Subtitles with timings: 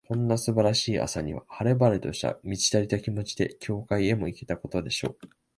[0.07, 5.17] こんな素晴らしい朝には、晴れ晴れとした、満ち足りた気持ちで、教会へも行けたことでしょう。